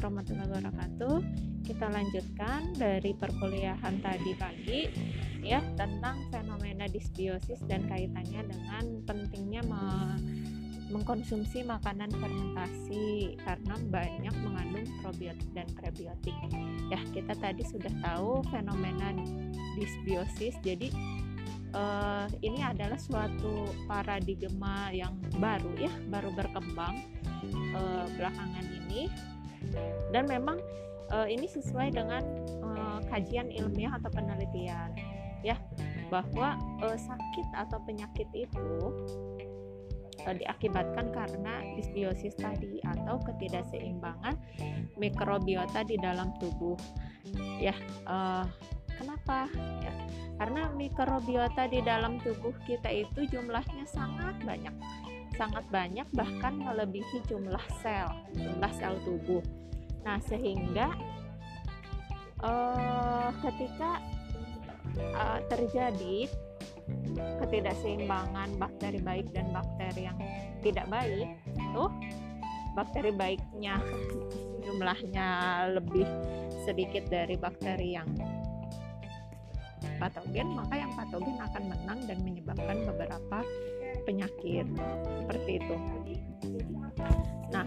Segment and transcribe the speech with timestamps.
[0.00, 1.16] warahmatullahi wabarakatuh.
[1.60, 4.80] Kita lanjutkan dari perkuliahan tadi pagi
[5.44, 9.84] ya tentang fenomena disbiosis dan kaitannya dengan pentingnya me
[10.90, 16.34] mengkonsumsi makanan fermentasi karena banyak mengandung probiotik dan prebiotik.
[16.90, 19.14] Ya, kita tadi sudah tahu fenomena
[19.78, 20.58] disbiosis.
[20.66, 20.90] Jadi
[21.76, 27.06] uh, ini adalah suatu paradigma yang baru ya, baru berkembang
[27.76, 29.06] uh, belakangan ini
[30.10, 30.58] dan memang
[31.12, 32.22] uh, ini sesuai dengan
[32.64, 34.94] uh, kajian ilmiah atau penelitian
[35.44, 35.56] ya.
[36.10, 38.70] Bahwa uh, sakit atau penyakit itu
[40.26, 44.34] uh, diakibatkan karena disbiosis tadi atau ketidakseimbangan
[44.98, 46.78] mikrobiota di dalam tubuh
[47.62, 47.74] ya.
[48.04, 48.44] Uh,
[48.98, 49.46] kenapa?
[49.86, 49.94] Ya
[50.40, 54.72] karena mikrobiota di dalam tubuh kita itu jumlahnya sangat banyak
[55.40, 59.40] sangat banyak bahkan melebihi jumlah sel jumlah sel tubuh.
[60.04, 60.92] Nah sehingga
[62.44, 64.04] uh, ketika
[65.16, 66.28] uh, terjadi
[67.40, 70.18] ketidakseimbangan bakteri baik dan bakteri yang
[70.60, 71.32] tidak baik
[71.72, 71.88] tuh
[72.76, 73.80] bakteri baiknya
[74.60, 75.28] jumlahnya
[75.72, 76.04] lebih
[76.68, 78.08] sedikit dari bakteri yang
[79.96, 83.40] patogen maka yang patogen akan menang dan menyebabkan beberapa
[84.06, 84.66] penyakit
[85.24, 85.76] seperti itu.
[87.50, 87.66] Nah,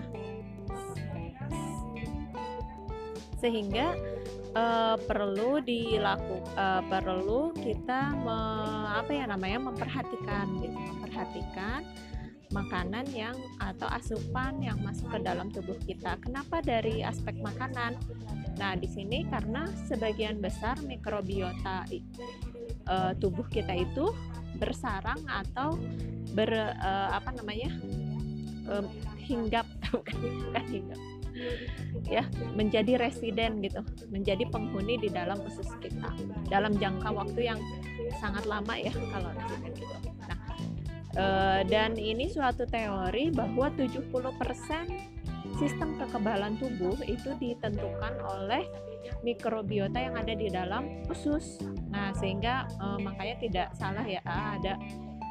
[3.44, 3.98] sehingga
[4.56, 8.40] uh, perlu dilakukan uh, perlu kita me,
[9.04, 11.84] apa ya namanya memperhatikan gitu, memperhatikan
[12.54, 16.22] makanan yang atau asupan yang masuk ke dalam tubuh kita.
[16.22, 17.98] Kenapa dari aspek makanan?
[18.62, 21.84] Nah, di sini karena sebagian besar mikrobiota
[22.86, 24.14] uh, tubuh kita itu
[24.64, 25.76] bersarang atau
[26.32, 27.76] ber uh, apa namanya?
[28.72, 28.88] Um,
[29.30, 29.68] hinggap.
[29.92, 31.00] Bukan hinggap
[32.08, 33.82] ya menjadi residen gitu.
[34.14, 36.14] Menjadi penghuni di dalam usus kita.
[36.48, 37.60] Dalam jangka waktu yang
[38.22, 39.96] sangat lama ya kalau residen gitu.
[40.30, 40.38] Nah
[41.18, 44.10] uh, dan ini suatu teori bahwa 70%
[45.64, 48.68] sistem kekebalan tubuh itu ditentukan oleh
[49.24, 51.64] mikrobiota yang ada di dalam usus.
[51.88, 54.76] Nah, sehingga uh, makanya tidak salah ya ada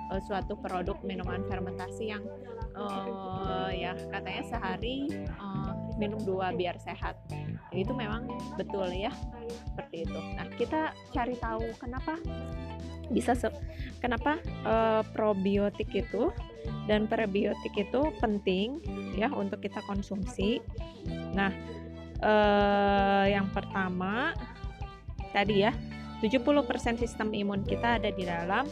[0.09, 2.25] uh, suatu produk minuman fermentasi yang
[2.72, 7.16] uh, ya katanya sehari uh, minum dua biar sehat
[7.72, 8.28] itu memang
[8.60, 9.12] betul ya
[9.72, 10.81] seperti itu nah kita
[11.12, 12.20] cari tahu kenapa
[13.12, 13.37] bisa
[14.00, 16.32] kenapa uh, probiotik itu
[16.87, 18.82] dan prebiotik itu penting
[19.15, 20.59] ya untuk kita konsumsi.
[21.37, 21.53] Nah
[22.22, 24.32] uh, yang pertama
[25.31, 25.72] tadi ya
[26.22, 28.66] 70% sistem imun kita ada di dalam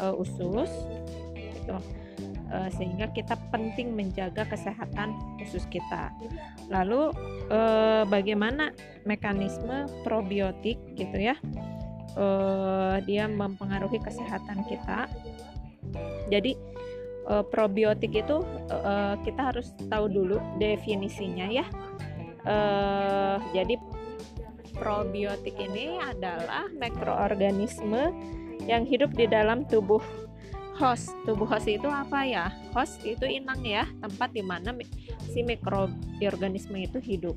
[0.00, 0.68] uh, usus
[1.36, 1.76] gitu.
[2.48, 5.12] Uh, sehingga kita penting menjaga kesehatan
[5.44, 6.08] usus kita.
[6.72, 7.12] Lalu
[7.52, 8.72] uh, bagaimana
[9.04, 11.36] mekanisme probiotik gitu ya
[12.18, 15.06] uh, dia mempengaruhi kesehatan kita
[16.28, 16.58] jadi
[17.30, 18.42] uh, probiotik itu
[18.74, 21.66] uh, kita harus tahu dulu definisinya ya
[22.44, 23.78] uh, jadi
[24.78, 28.14] probiotik ini adalah mikroorganisme
[28.66, 30.02] yang hidup di dalam tubuh
[30.78, 31.10] host.
[31.26, 32.46] Tubuh host itu apa ya?
[32.72, 34.70] Host itu inang ya, tempat di mana
[35.28, 37.34] si mikroorganisme itu hidup.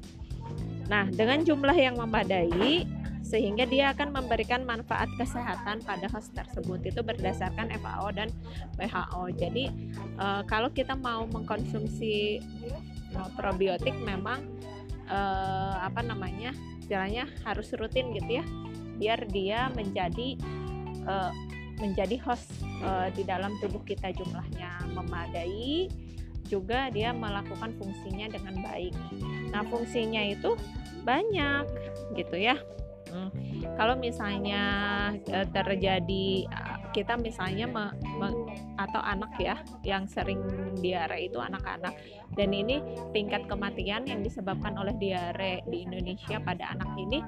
[0.87, 2.85] Nah, dengan jumlah yang memadai
[3.31, 8.27] sehingga dia akan memberikan manfaat kesehatan pada host tersebut itu berdasarkan FAO dan
[8.75, 9.23] WHO.
[9.39, 9.71] Jadi
[10.19, 12.43] e, kalau kita mau mengkonsumsi
[13.39, 14.43] probiotik memang
[15.07, 15.19] e,
[15.79, 16.51] apa namanya
[16.83, 18.45] istilahnya harus rutin gitu ya
[19.01, 20.37] biar dia menjadi
[21.09, 21.33] uh,
[21.81, 22.45] menjadi host
[22.85, 25.89] uh, di dalam tubuh kita jumlahnya memadai
[26.45, 28.91] juga dia melakukan fungsinya dengan baik.
[29.55, 30.53] Nah, fungsinya itu
[31.07, 31.63] banyak
[32.13, 32.59] gitu ya.
[33.11, 33.29] Hmm.
[33.75, 34.63] Kalau misalnya
[35.27, 36.47] uh, terjadi
[36.91, 38.27] kita misalnya me, me,
[38.75, 40.39] atau anak ya yang sering
[40.79, 41.95] diare itu anak-anak.
[42.35, 42.79] Dan ini
[43.11, 47.19] tingkat kematian yang disebabkan oleh diare di Indonesia pada anak ini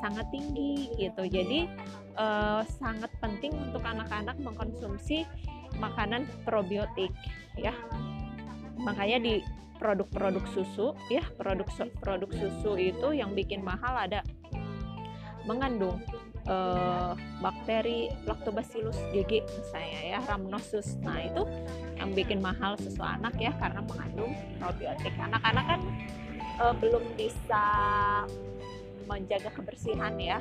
[0.00, 1.24] sangat tinggi gitu.
[1.28, 1.68] Jadi
[2.16, 5.24] eh, sangat penting untuk anak-anak mengkonsumsi
[5.80, 7.12] makanan probiotik
[7.56, 7.72] ya.
[8.80, 9.34] Makanya di
[9.80, 11.64] produk-produk susu ya produk
[12.04, 14.20] produk susu itu yang bikin mahal ada
[15.44, 16.00] mengandung
[16.48, 20.96] uh, bakteri Lactobacillus GG misalnya ya Rhamnosus.
[21.04, 21.42] Nah, itu
[22.00, 25.12] yang bikin mahal susu anak ya karena mengandung probiotik.
[25.20, 25.80] Anak-anak kan
[26.62, 27.64] uh, belum bisa
[29.10, 30.38] menjaga kebersihan ya.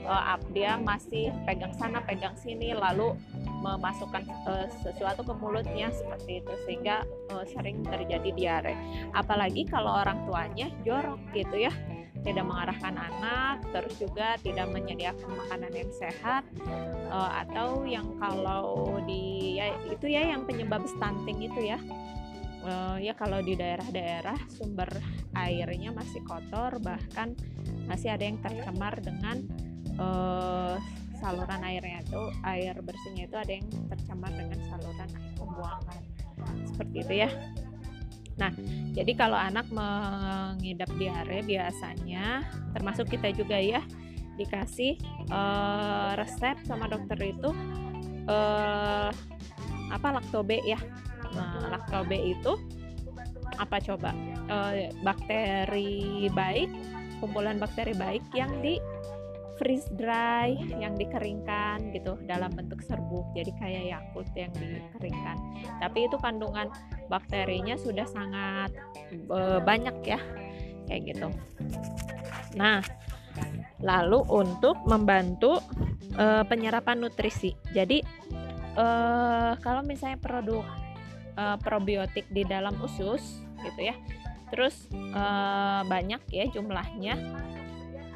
[0.00, 3.12] Uh, dia masih pegang sana, pegang sini lalu
[3.60, 8.74] memasukkan uh, sesuatu ke mulutnya seperti itu sehingga uh, sering terjadi diare.
[9.12, 11.72] Apalagi kalau orang tuanya jorok gitu ya
[12.20, 16.44] tidak mengarahkan anak, terus juga tidak menyediakan makanan yang sehat,
[17.08, 21.80] uh, atau yang kalau di ya, itu ya yang penyebab stunting itu ya.
[22.60, 24.92] Uh, ya kalau di daerah-daerah sumber
[25.32, 27.32] airnya masih kotor, bahkan
[27.88, 29.40] masih ada yang tercemar dengan
[29.96, 30.76] uh,
[31.20, 36.00] saluran airnya itu air bersihnya itu ada yang tercemar dengan saluran air pembuangan
[36.68, 37.30] seperti itu ya.
[38.40, 38.52] Nah,
[38.96, 42.40] jadi kalau anak mengidap diare biasanya
[42.72, 43.84] termasuk kita juga ya
[44.40, 44.96] dikasih
[45.28, 47.52] uh, resep sama dokter itu
[48.24, 49.12] uh,
[49.92, 50.80] apa laktobe ya.
[51.36, 52.56] Nah, laktobe itu
[53.60, 54.16] apa coba?
[54.48, 56.72] Uh, bakteri baik,
[57.20, 58.80] kumpulan bakteri baik yang di
[59.60, 63.28] freeze dry yang dikeringkan gitu dalam bentuk serbuk.
[63.36, 65.36] Jadi kayak yakult yang dikeringkan.
[65.84, 66.72] Tapi itu kandungan
[67.12, 68.72] bakterinya sudah sangat
[69.12, 70.16] e, banyak ya
[70.88, 71.28] kayak gitu.
[72.56, 72.80] Nah
[73.84, 75.60] lalu untuk membantu
[76.16, 77.52] e, penyerapan nutrisi.
[77.76, 78.00] Jadi
[78.72, 78.86] e,
[79.60, 80.64] kalau misalnya produk
[81.36, 83.96] e, probiotik di dalam usus gitu ya
[84.50, 85.24] terus e,
[85.86, 87.14] banyak ya jumlahnya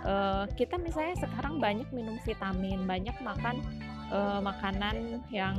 [0.05, 3.61] uh, kita misalnya sekarang banyak minum vitamin banyak makan
[4.13, 5.57] uh, makanan yang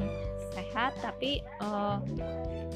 [0.55, 1.99] sehat tapi uh,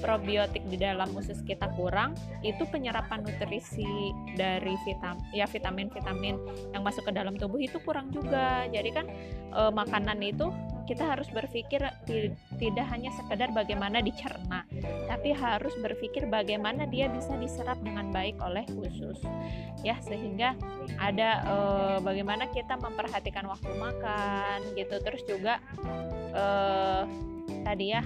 [0.03, 2.11] probiotik di dalam usus kita kurang
[2.43, 6.35] itu penyerapan nutrisi dari vitamin ya vitamin vitamin
[6.75, 8.67] yang masuk ke dalam tubuh itu kurang juga.
[8.67, 9.05] Jadi kan
[9.55, 10.51] uh, makanan itu
[10.89, 11.85] kita harus berpikir
[12.57, 14.65] tidak hanya sekedar bagaimana dicerna,
[15.05, 19.21] tapi harus berpikir bagaimana dia bisa diserap dengan baik oleh usus.
[19.85, 20.57] Ya, sehingga
[20.97, 21.55] ada e,
[22.01, 24.97] bagaimana kita memperhatikan waktu makan gitu.
[24.97, 25.61] Terus juga
[26.33, 26.45] e,
[27.61, 28.01] tadi ya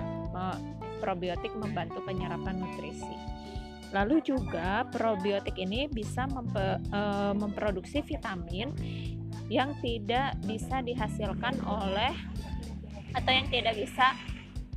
[1.00, 3.15] probiotik membantu penyerapan nutrisi.
[3.95, 7.01] Lalu juga probiotik ini bisa mempe, e,
[7.31, 8.75] memproduksi vitamin
[9.47, 12.12] yang tidak bisa dihasilkan oleh
[13.13, 14.18] atau yang tidak bisa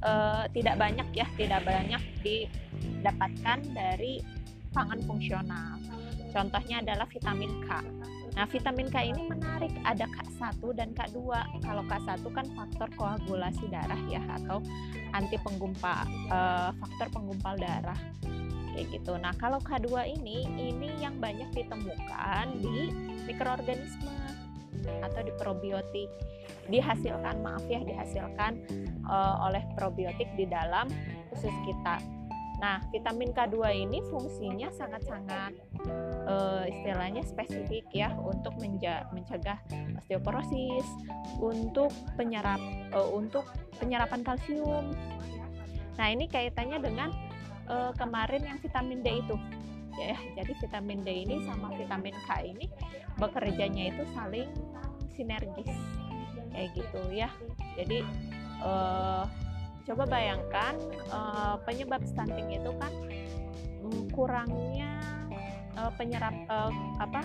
[0.05, 4.21] uh, tidak banyak ya tidak banyak didapatkan dari
[4.77, 5.81] pangan fungsional.
[6.37, 7.81] Contohnya adalah vitamin K.
[8.37, 9.73] Nah vitamin K ini menarik.
[9.89, 11.19] Ada K1 dan K2
[11.65, 14.61] kalau K1 kan faktor koagulasi darah ya atau
[15.17, 17.97] anti penggumpal uh, faktor penggumpal darah.
[18.77, 19.17] Kayak gitu.
[19.17, 22.93] Nah kalau K2 ini ini yang banyak ditemukan di
[23.25, 24.13] mikroorganisme
[25.01, 26.13] atau di probiotik
[26.67, 28.59] dihasilkan maaf ya dihasilkan
[29.07, 30.91] uh, oleh probiotik di dalam
[31.31, 31.99] usus kita.
[32.57, 35.53] Nah, vitamin K2 ini fungsinya sangat-sangat
[36.25, 39.61] uh, istilahnya spesifik ya untuk menja mencegah
[40.01, 40.89] osteoporosis,
[41.37, 42.57] untuk penyerap
[42.97, 43.45] uh, untuk
[43.77, 44.97] penyerapan kalsium.
[46.01, 47.13] Nah, ini kaitannya dengan
[47.69, 49.37] uh, kemarin yang vitamin D itu.
[49.97, 52.69] Ya, jadi vitamin D ini sama vitamin K ini
[53.17, 54.49] bekerjanya itu saling
[55.17, 55.73] sinergis
[56.57, 57.29] kayak gitu ya.
[57.77, 58.01] Jadi
[58.65, 59.29] uh,
[59.85, 60.75] coba bayangkan
[61.13, 62.91] uh, penyebab stunting itu kan
[63.85, 64.97] um, kurangnya
[65.77, 67.23] uh, penyerap uh, apa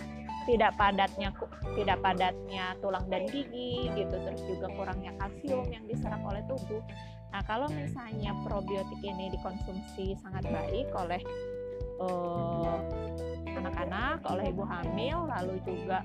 [0.49, 1.29] tidak padatnya
[1.77, 6.83] tidak padatnya tulang dan gigi gitu terus juga kurangnya kalsium yang diserap oleh tubuh.
[7.31, 11.21] Nah kalau misalnya probiotik ini dikonsumsi sangat baik oleh
[13.61, 16.01] anak-anak uh, oleh ibu hamil lalu juga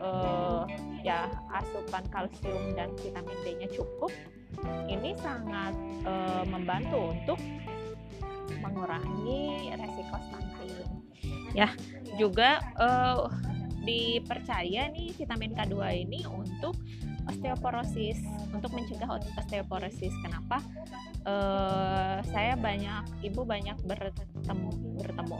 [0.00, 0.64] uh,
[1.04, 4.12] ya asupan kalsium dan vitamin D-nya cukup,
[4.88, 5.72] ini sangat
[6.04, 7.38] uh, membantu untuk
[8.60, 10.90] mengurangi resiko stunting.
[11.54, 11.70] Ya,
[12.18, 13.30] juga uh,
[13.80, 15.76] dipercaya nih vitamin K2
[16.06, 16.76] ini untuk
[17.26, 18.20] osteoporosis,
[18.52, 20.12] untuk mencegah osteoporosis.
[20.22, 20.60] Kenapa?
[21.24, 25.38] Uh, saya banyak ibu banyak bertemu bertemu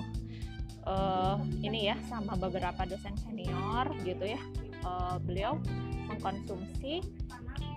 [0.91, 4.43] uh, ini ya sama beberapa dosen senior gitu ya.
[4.83, 5.61] Uh, beliau
[6.09, 7.05] mengkonsumsi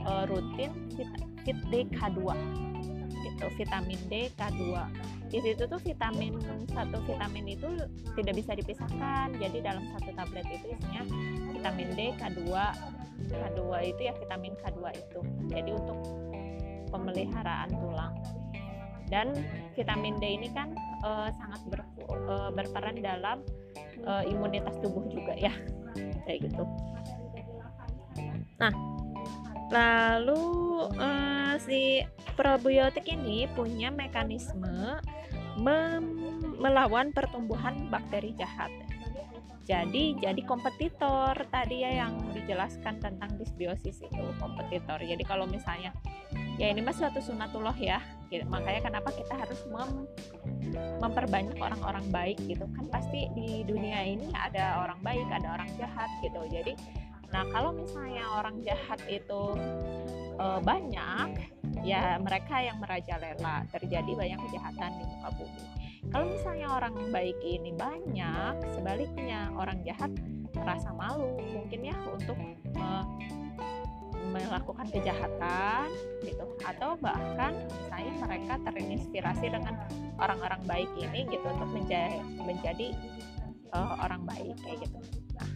[0.08, 2.20] uh, rutin vit, D K2
[3.24, 4.64] gitu vitamin D K2
[5.34, 6.38] di situ tuh vitamin
[6.70, 7.66] satu vitamin itu
[8.14, 9.34] tidak bisa dipisahkan.
[9.42, 11.02] Jadi dalam satu tablet itu isinya
[11.50, 12.46] vitamin D K2
[13.34, 15.20] K2 itu ya vitamin K2 itu.
[15.50, 15.98] Jadi untuk
[16.94, 18.14] pemeliharaan tulang.
[19.10, 19.34] Dan
[19.74, 23.42] vitamin D ini kan uh, sangat ber, uh, berperan dalam
[24.06, 25.54] uh, imunitas tubuh juga ya.
[26.26, 26.64] Kayak gitu.
[28.58, 28.74] Nah
[29.74, 30.42] lalu
[31.02, 32.06] uh, si
[32.38, 35.02] probiotik ini punya mekanisme
[36.58, 38.70] melawan pertumbuhan bakteri jahat
[39.64, 45.00] jadi jadi kompetitor tadi ya yang dijelaskan tentang disbiosis itu kompetitor.
[45.00, 45.96] Jadi kalau misalnya
[46.60, 48.44] ya ini mas suatu sunatullah ya gitu.
[48.52, 50.04] makanya kenapa kita harus mem
[51.00, 52.68] memperbanyak orang-orang baik gitu.
[52.76, 56.44] Kan pasti di dunia ini ada orang baik ada orang jahat gitu.
[56.52, 56.76] Jadi
[57.32, 59.44] nah kalau misalnya orang jahat itu
[60.38, 61.30] e, banyak
[61.88, 63.64] ya mereka yang merajalela.
[63.72, 70.12] Terjadi banyak kejahatan di muka bumi kalau misalnya orang baik ini banyak, sebaliknya orang jahat
[70.54, 72.38] merasa malu mungkin ya untuk
[72.74, 73.06] me
[74.34, 75.94] melakukan kejahatan
[76.26, 79.78] gitu atau bahkan misalnya mereka terinspirasi dengan
[80.18, 82.88] orang-orang baik ini gitu untuk menjadi menjadi
[83.78, 85.00] uh, orang baik kayak gitu.
[85.38, 85.50] Nah,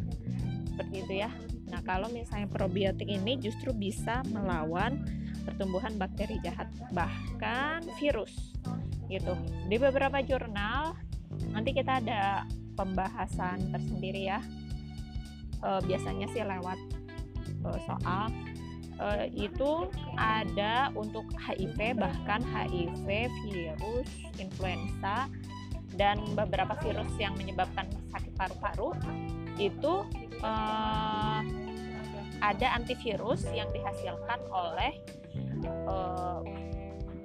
[0.69, 1.29] seperti itu ya.
[1.73, 5.01] Nah, kalau misalnya probiotik ini justru bisa melawan
[5.41, 8.53] pertumbuhan bakteri jahat bahkan virus
[9.07, 9.33] gitu.
[9.67, 10.95] Di beberapa jurnal
[11.51, 12.47] nanti kita ada
[12.77, 14.39] pembahasan tersendiri ya.
[15.63, 16.79] E, biasanya sih lewat
[17.65, 18.29] e, soal.
[18.97, 23.07] E, itu ada untuk HIV bahkan HIV
[23.47, 25.27] virus influenza
[25.97, 28.93] dan beberapa virus yang menyebabkan sakit paru-paru.
[29.57, 30.05] Itu
[30.37, 30.51] e,
[32.37, 34.93] ada antivirus yang dihasilkan oleh
[35.65, 35.95] e,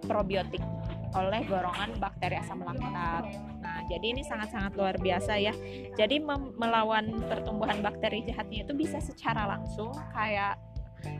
[0.08, 0.64] probiotik
[1.12, 3.24] oleh golongan bakteri asam laktat.
[3.60, 5.54] Nah, jadi ini sangat-sangat luar biasa ya.
[5.96, 6.20] Jadi
[6.56, 10.56] melawan pertumbuhan bakteri jahatnya itu bisa secara langsung kayak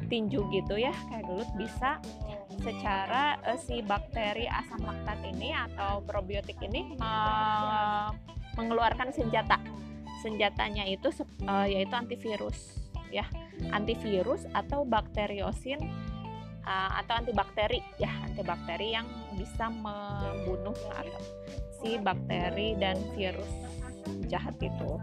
[0.07, 1.99] tinju gitu ya, kayak gelut bisa
[2.63, 8.15] secara uh, si bakteri asam laktat ini atau probiotik ini uh,
[8.55, 9.59] mengeluarkan senjata.
[10.23, 11.11] Senjatanya itu
[11.51, 12.79] uh, yaitu antivirus
[13.11, 13.27] ya.
[13.75, 15.83] Antivirus atau bakteriosin
[16.67, 21.23] uh, atau antibakteri ya antibakteri yang bisa membunuh atau
[21.83, 23.51] si bakteri dan virus
[24.31, 24.99] jahat itu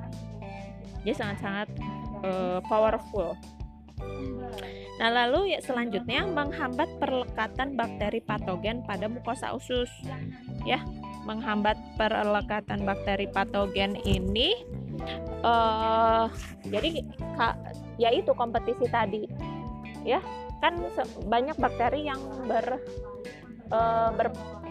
[1.04, 1.70] jadi sangat-sangat
[2.24, 3.36] uh, powerful
[5.00, 9.88] Nah, lalu ya selanjutnya menghambat perlekatan bakteri patogen pada mukosa usus.
[10.68, 10.84] Ya,
[11.24, 14.60] menghambat perlekatan bakteri patogen ini
[15.40, 16.28] uh,
[16.68, 17.00] jadi
[17.96, 19.24] yaitu kompetisi tadi.
[20.08, 20.24] Ya,
[20.60, 20.80] kan
[21.28, 22.80] banyak bakteri yang ber,
[23.72, 23.80] e,
[24.16, 24.28] ber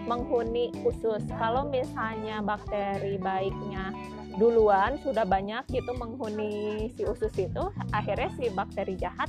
[0.08, 1.20] menghuni usus.
[1.28, 3.92] Kalau misalnya bakteri baiknya
[4.40, 9.28] duluan sudah banyak gitu menghuni si usus itu, akhirnya si bakteri jahat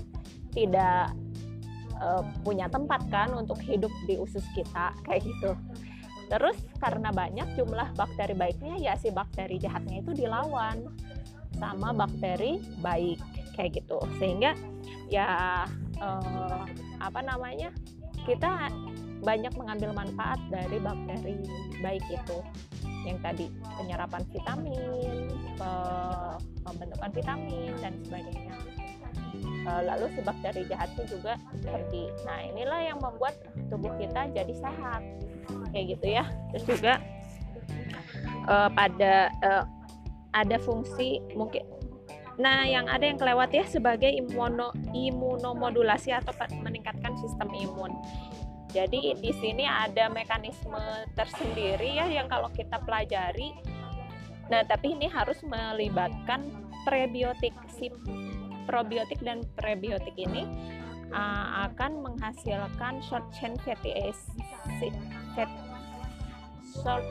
[0.56, 1.12] tidak
[2.00, 2.08] e,
[2.44, 5.51] punya tempat kan untuk hidup di usus kita kayak gitu.
[6.29, 10.86] Terus karena banyak jumlah bakteri baiknya ya si bakteri jahatnya itu dilawan
[11.58, 13.18] sama bakteri baik
[13.58, 13.98] kayak gitu.
[14.22, 14.53] Sehingga
[15.10, 15.65] ya
[16.00, 16.63] uh,
[17.00, 17.72] apa namanya
[18.27, 18.72] kita
[19.20, 21.44] banyak mengambil manfaat dari bakteri
[21.84, 22.39] baik itu
[23.08, 23.48] yang tadi
[23.79, 25.27] penyerapan vitamin,
[26.63, 28.56] pembentukan vitamin dan sebagainya.
[29.68, 32.12] Uh, lalu si bakteri jahatnya juga pergi.
[32.24, 35.03] Nah inilah yang membuat tubuh kita jadi sehat
[35.72, 36.24] kayak gitu ya.
[36.51, 36.94] Terus juga
[38.48, 39.63] uh, pada uh,
[40.36, 41.65] ada fungsi mungkin
[42.39, 46.31] Nah, yang ada yang kelewat ya sebagai imuno, imunomodulasi atau
[46.63, 47.91] meningkatkan sistem imun.
[48.72, 50.79] Jadi di sini ada mekanisme
[51.19, 53.51] tersendiri ya yang kalau kita pelajari.
[54.48, 56.48] Nah, tapi ini harus melibatkan
[56.88, 57.51] prebiotik.
[57.75, 57.91] Si
[58.63, 60.48] probiotik dan prebiotik ini
[61.12, 64.96] uh, akan menghasilkan short chain fatty acid,
[65.36, 65.50] fat,
[66.86, 67.03] short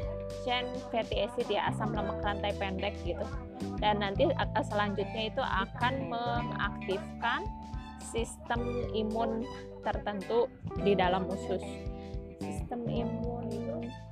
[0.46, 3.26] chain fatty acid ya asam lemak rantai pendek gitu
[3.78, 4.26] dan nanti
[4.66, 7.46] selanjutnya itu akan mengaktifkan
[8.02, 8.60] sistem
[8.94, 9.44] imun
[9.82, 10.48] tertentu
[10.82, 11.62] di dalam usus.
[12.38, 13.46] Sistem imun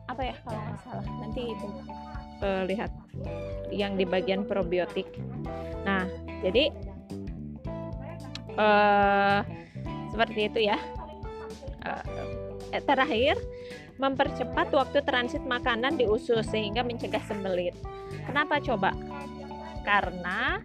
[0.06, 1.06] apa ya kalau nggak salah?
[1.20, 1.68] Nanti itu.
[2.40, 2.92] Uh, lihat.
[3.72, 5.08] Yang di bagian probiotik.
[5.82, 6.06] Nah
[6.44, 6.70] jadi
[8.54, 9.40] uh,
[10.14, 10.78] seperti itu ya.
[11.82, 12.02] Uh,
[12.82, 13.38] terakhir
[13.96, 17.72] mempercepat waktu transit makanan di usus sehingga mencegah sembelit.
[18.28, 18.92] Kenapa coba
[19.86, 20.58] karena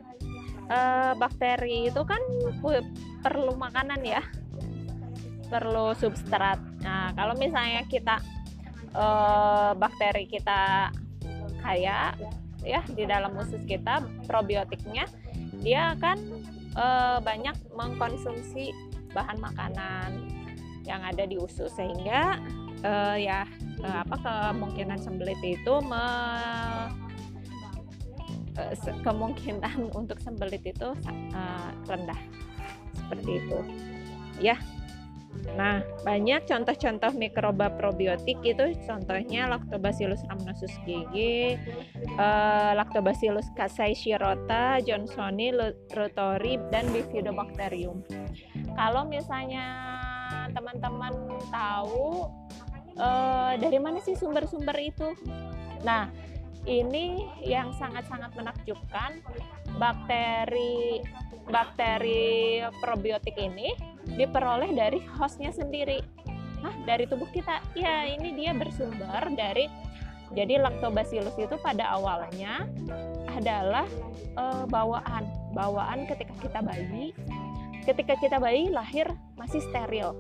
[0.66, 0.80] e,
[1.16, 2.20] bakteri itu kan
[3.22, 4.26] perlu makanan ya.
[5.48, 6.58] Perlu substrat.
[6.82, 8.18] Nah kalau misalnya kita
[8.90, 9.06] e,
[9.78, 10.90] bakteri kita
[11.62, 12.18] kaya
[12.66, 15.06] ya di dalam usus kita probiotiknya
[15.62, 16.18] dia akan
[16.74, 16.86] e,
[17.22, 18.74] banyak mengkonsumsi
[19.14, 20.10] bahan makanan
[20.90, 21.70] yang ada di usus.
[21.78, 22.42] Sehingga
[22.82, 23.46] e, ya
[23.84, 26.06] e, apa kemungkinan sembelit itu me,
[28.58, 30.96] uh, kemungkinan untuk sembelit itu
[31.36, 32.20] uh, rendah
[32.96, 33.60] seperti itu
[34.42, 34.58] ya
[35.56, 41.16] Nah, banyak contoh-contoh mikroba probiotik itu contohnya Lactobacillus rhamnosus GG,
[42.20, 45.56] uh, Lactobacillus casei shirota, Johnsoni,
[45.92, 48.04] Rotori, dan Bifidobacterium.
[48.76, 49.66] Kalau misalnya
[50.52, 51.16] teman-teman
[51.48, 52.28] tahu
[53.00, 55.16] uh, dari mana sih sumber-sumber itu?
[55.88, 56.12] Nah,
[56.70, 59.22] ini yang sangat-sangat menakjubkan
[59.82, 61.02] bakteri
[61.50, 63.74] bakteri probiotik ini
[64.06, 66.02] diperoleh dari hostnya sendiri.
[66.62, 67.62] Nah, dari tubuh kita.
[67.74, 69.66] Ya, ini dia bersumber dari
[70.32, 72.64] jadi lactobacillus itu pada awalnya
[73.36, 73.84] adalah
[74.38, 77.12] e, bawaan, bawaan ketika kita bayi.
[77.82, 80.14] Ketika kita bayi lahir masih steril.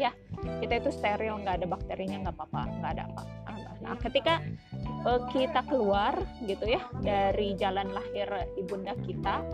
[0.00, 0.12] Ya,
[0.60, 3.22] kita itu steril, nggak ada bakterinya, nggak apa-apa, nggak ada apa.
[3.86, 4.42] Nah, ketika
[5.06, 8.26] e, kita keluar gitu ya dari jalan lahir
[8.58, 9.46] ibunda kita,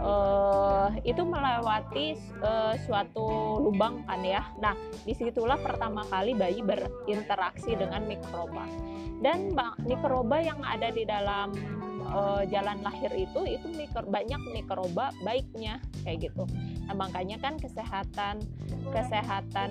[0.00, 4.42] uh, itu melewati uh, suatu lubang kan ya.
[4.58, 8.64] Nah, di situlah pertama kali bayi berinteraksi dengan mikroba.
[9.20, 9.52] Dan
[9.84, 11.52] mikroba yang ada di dalam
[12.08, 16.48] uh, jalan lahir itu itu mikro, banyak mikroba baiknya kayak gitu.
[16.88, 18.40] Nah, makanya kan kesehatan
[18.90, 19.70] kesehatan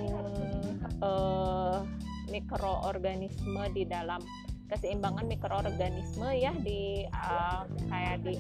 [1.02, 1.82] uh,
[2.30, 4.22] mikroorganisme di dalam
[4.70, 8.38] keseimbangan mikroorganisme ya di uh, kayak di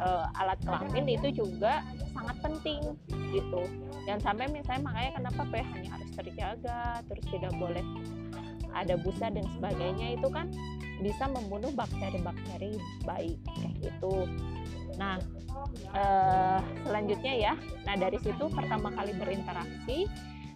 [0.00, 1.84] uh, alat kelamin itu juga
[2.16, 2.80] sangat penting
[3.36, 3.62] gitu.
[4.08, 7.84] Dan sampai misalnya makanya kenapa pH-nya harus terjaga terus tidak boleh
[8.72, 10.48] ada busa dan sebagainya itu kan
[11.00, 14.24] bisa membunuh bakteri-bakteri baik kayak gitu.
[14.96, 15.20] Nah
[15.92, 17.52] uh, selanjutnya ya.
[17.84, 20.08] Nah dari situ pertama kali berinteraksi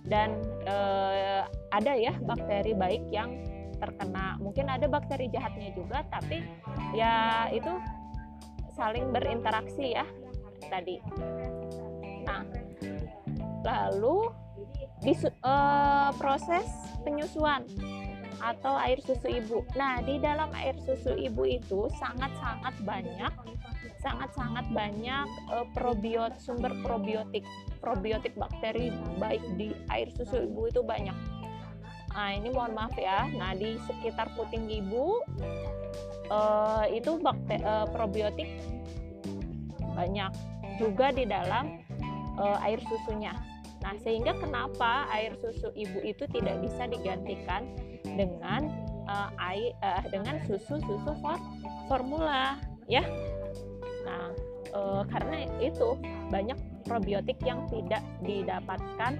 [0.04, 0.36] dan
[0.68, 3.40] uh, ada ya bakteri baik yang
[3.80, 4.36] terkena.
[4.38, 6.44] Mungkin ada bakteri jahatnya juga tapi
[6.92, 7.72] ya itu
[8.76, 10.06] saling berinteraksi ya
[10.68, 11.00] tadi.
[12.24, 12.44] Nah
[13.64, 14.28] lalu
[15.00, 15.12] di
[15.44, 16.68] uh, proses
[17.04, 17.64] penyusuan
[18.42, 19.62] atau air susu ibu.
[19.78, 23.34] Nah, di dalam air susu ibu itu sangat-sangat banyak
[24.04, 27.40] sangat-sangat banyak uh, probiot sumber probiotik
[27.80, 31.16] probiotik bakteri baik di air susu ibu itu banyak
[32.14, 33.26] Nah, ini mohon maaf ya.
[33.34, 35.18] Nah, di sekitar puting ibu
[36.30, 38.46] uh, itu bakte uh, probiotik
[39.98, 40.30] banyak
[40.78, 41.82] juga di dalam
[42.38, 43.34] uh, air susunya.
[43.82, 47.66] Nah, sehingga kenapa air susu ibu itu tidak bisa digantikan
[48.14, 48.70] dengan
[49.10, 51.38] uh, air uh, dengan susu-susu for
[51.90, 53.04] formula ya.
[54.04, 54.30] Nah,
[54.74, 55.98] uh, karena itu
[56.28, 59.16] banyak probiotik yang tidak didapatkan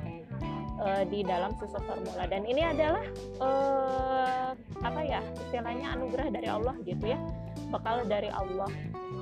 [0.80, 3.04] uh, di dalam susu formula dan ini adalah
[3.40, 4.50] uh,
[4.82, 7.18] apa ya istilahnya anugerah dari Allah gitu ya
[7.70, 8.70] bekal dari Allah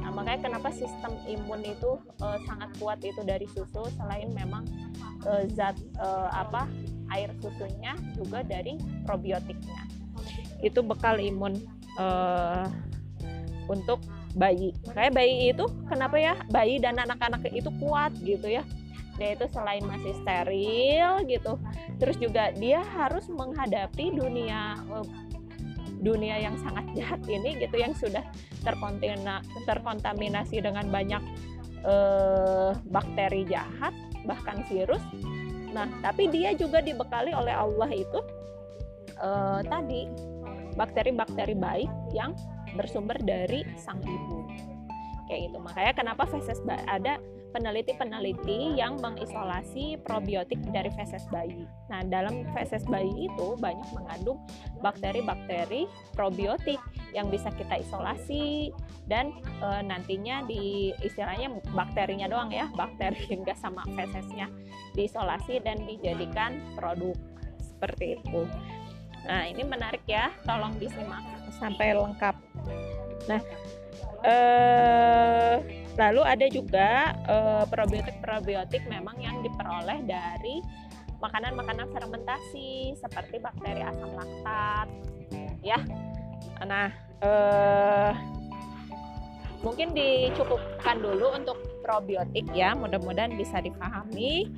[0.02, 4.66] nah makanya kenapa sistem imun itu uh, sangat kuat itu dari susu selain memang
[5.28, 6.66] uh, zat uh, apa
[7.12, 9.84] air susunya juga dari probiotiknya.
[10.64, 11.58] Itu bekal imun
[12.00, 12.66] uh,
[13.68, 14.00] untuk
[14.34, 14.72] bayi.
[14.88, 16.34] Makanya bayi itu kenapa ya?
[16.48, 18.64] Bayi dan anak-anak itu kuat gitu ya.
[19.20, 21.60] Dia itu selain masih steril gitu
[22.02, 25.06] terus juga dia harus menghadapi dunia eh,
[26.02, 28.26] dunia yang sangat jahat ini gitu yang sudah
[29.62, 31.22] terkontaminasi dengan banyak
[31.86, 33.94] eh, bakteri jahat
[34.26, 34.98] bahkan virus
[35.72, 38.20] nah tapi dia juga dibekali oleh Allah itu
[39.16, 40.02] eh, tadi
[40.76, 42.32] bakteri-bakteri baik yang
[42.76, 44.48] bersumber dari sang ibu.
[45.28, 45.58] Kayak gitu.
[45.60, 46.58] Makanya kenapa feses
[46.88, 47.20] ada
[47.52, 51.68] peneliti-peneliti yang mengisolasi probiotik dari feses bayi.
[51.92, 54.40] Nah, dalam feses bayi itu banyak mengandung
[54.80, 55.86] bakteri-bakteri
[56.16, 56.80] probiotik
[57.12, 58.72] yang bisa kita isolasi
[59.06, 64.48] dan e, nantinya di istilahnya bakterinya doang ya, bakteri enggak sama fesesnya
[64.96, 67.14] diisolasi dan dijadikan produk
[67.60, 68.48] seperti itu.
[69.28, 71.22] Nah, ini menarik ya, tolong disimak
[71.60, 72.34] sampai lengkap.
[73.30, 73.40] Nah,
[74.26, 80.64] eh Lalu ada juga uh, probiotik-probiotik memang yang diperoleh dari
[81.20, 84.88] makanan-makanan fermentasi seperti bakteri asam laktat,
[85.62, 85.78] ya.
[86.66, 86.90] Nah,
[87.22, 88.10] uh,
[89.62, 92.74] mungkin dicukupkan dulu untuk probiotik ya.
[92.74, 94.50] Mudah-mudahan bisa dipahami.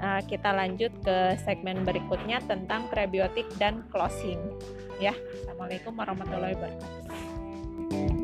[0.00, 4.40] Uh, kita lanjut ke segmen berikutnya tentang prebiotik dan closing.
[5.00, 8.19] Ya, assalamualaikum warahmatullahi wabarakatuh.